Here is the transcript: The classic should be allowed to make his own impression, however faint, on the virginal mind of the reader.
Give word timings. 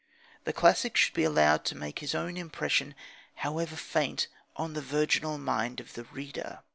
The 0.45 0.51
classic 0.51 0.97
should 0.97 1.13
be 1.13 1.23
allowed 1.25 1.63
to 1.65 1.77
make 1.77 1.99
his 1.99 2.15
own 2.15 2.35
impression, 2.35 2.95
however 3.35 3.75
faint, 3.75 4.25
on 4.55 4.73
the 4.73 4.81
virginal 4.81 5.37
mind 5.37 5.79
of 5.79 5.93
the 5.93 6.05
reader. 6.05 6.61